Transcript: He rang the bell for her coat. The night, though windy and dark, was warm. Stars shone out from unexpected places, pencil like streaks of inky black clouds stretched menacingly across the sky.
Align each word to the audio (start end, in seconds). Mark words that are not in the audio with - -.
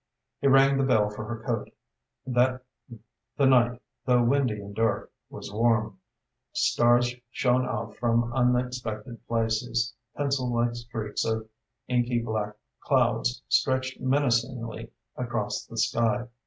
He 0.39 0.47
rang 0.47 0.79
the 0.79 0.83
bell 0.83 1.11
for 1.11 1.25
her 1.25 1.43
coat. 1.43 1.69
The 2.25 2.49
night, 3.45 3.79
though 4.03 4.23
windy 4.23 4.59
and 4.59 4.73
dark, 4.73 5.11
was 5.29 5.53
warm. 5.53 5.99
Stars 6.53 7.13
shone 7.29 7.67
out 7.67 7.97
from 7.97 8.33
unexpected 8.33 9.23
places, 9.27 9.93
pencil 10.15 10.51
like 10.51 10.73
streaks 10.73 11.23
of 11.23 11.47
inky 11.87 12.19
black 12.19 12.55
clouds 12.79 13.43
stretched 13.47 14.01
menacingly 14.01 14.89
across 15.15 15.67
the 15.67 15.77
sky. 15.77 16.29